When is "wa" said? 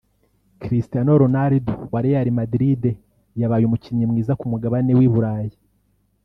1.91-1.99